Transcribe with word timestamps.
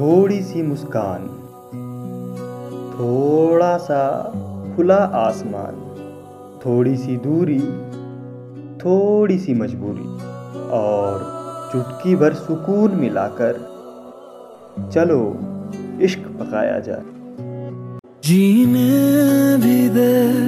थोड़ी 0.00 0.42
सी 0.42 0.62
मुस्कान। 0.62 1.26
थोड़ा 2.98 3.78
सा 3.78 4.32
खुला 4.76 4.96
आसमान। 4.96 5.84
थोड़ी 6.66 6.96
सी 6.96 7.16
दूरी। 7.16 7.60
थोड़ी 8.78 9.38
सी 9.38 9.54
मजबूरी। 9.54 10.18
और 10.70 11.38
चुटकी 11.72 12.16
भर 12.16 12.34
सुकून 12.34 12.94
मिलाकर 12.94 13.78
चलो, 14.94 15.36
इश्क 16.00 16.20
पकाया 16.20 16.80
जाए। 16.80 17.02
जीने 18.24 19.56
भी 19.56 19.88
दे। 19.88 20.47